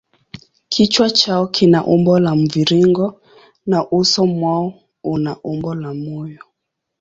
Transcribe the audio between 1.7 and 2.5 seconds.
umbo la